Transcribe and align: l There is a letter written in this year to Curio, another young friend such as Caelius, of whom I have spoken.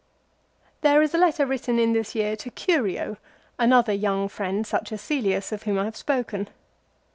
l 0.01 0.65
There 0.81 1.01
is 1.03 1.13
a 1.13 1.19
letter 1.19 1.45
written 1.45 1.77
in 1.77 1.93
this 1.93 2.15
year 2.15 2.35
to 2.37 2.49
Curio, 2.49 3.17
another 3.59 3.93
young 3.93 4.29
friend 4.29 4.65
such 4.65 4.91
as 4.91 4.99
Caelius, 4.99 5.51
of 5.51 5.61
whom 5.61 5.77
I 5.77 5.83
have 5.85 5.95
spoken. 5.95 6.49